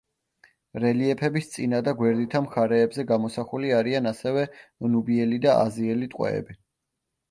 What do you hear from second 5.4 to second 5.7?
და